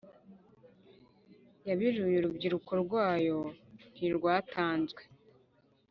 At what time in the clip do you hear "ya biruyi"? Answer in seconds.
1.67-2.15